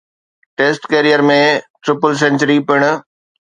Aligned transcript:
test 0.57 0.81
career 0.93 1.21
۾ 1.31 1.37
triple 1.83 2.11
century 2.21 2.59
پڻ 2.67 2.81